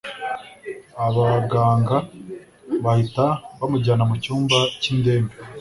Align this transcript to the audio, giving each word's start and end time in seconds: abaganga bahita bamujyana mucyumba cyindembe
abaganga 1.05 1.97
bahita 2.83 3.25
bamujyana 3.59 4.03
mucyumba 4.09 4.57
cyindembe 4.81 5.33